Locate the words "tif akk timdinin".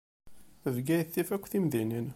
1.13-2.07